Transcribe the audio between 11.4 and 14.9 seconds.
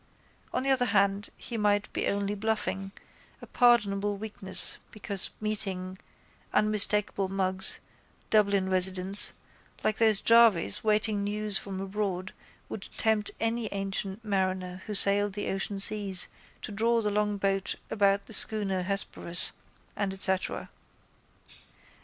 from abroad would tempt any ancient mariner